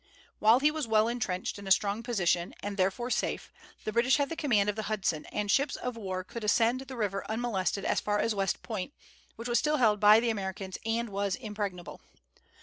While 0.39 0.61
he 0.61 0.71
was 0.71 0.87
well 0.87 1.07
intrenched 1.07 1.59
in 1.59 1.67
a 1.67 1.71
strong 1.71 2.01
position, 2.01 2.55
and 2.63 2.75
therefore 2.75 3.11
safe, 3.11 3.51
the 3.83 3.91
British 3.93 4.17
had 4.17 4.29
the 4.29 4.35
command 4.35 4.67
of 4.67 4.75
the 4.75 4.87
Hudson, 4.89 5.25
and 5.27 5.51
ships 5.51 5.75
of 5.75 5.95
war 5.95 6.23
could 6.23 6.43
ascend 6.43 6.81
the 6.81 6.97
river 6.97 7.23
unmolested 7.29 7.85
as 7.85 7.99
far 7.99 8.17
as 8.17 8.33
West 8.33 8.63
Point, 8.63 8.93
which 9.35 9.47
was 9.47 9.59
still 9.59 9.77
held 9.77 9.99
by 9.99 10.19
the 10.19 10.31
Americans 10.31 10.79
and 10.87 11.09
was 11.09 11.35
impregnable. 11.35 12.01